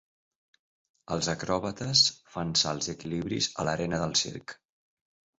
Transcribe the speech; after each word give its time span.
Els 1.15 1.27
acròbates 1.33 2.01
fan 2.35 2.53
salts 2.61 2.87
i 2.87 2.91
equilibris 2.93 3.49
a 3.57 3.67
l'arena 3.69 3.99
del 4.05 4.15
circ. 4.23 4.55